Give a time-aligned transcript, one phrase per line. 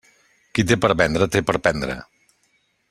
[0.59, 2.01] Qui té per vendre, té per prendre.